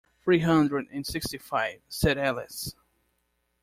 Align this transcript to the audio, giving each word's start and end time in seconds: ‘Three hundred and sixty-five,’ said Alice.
‘Three 0.23 0.39
hundred 0.39 0.87
and 0.91 1.05
sixty-five,’ 1.05 1.81
said 1.87 2.17
Alice. 2.17 2.73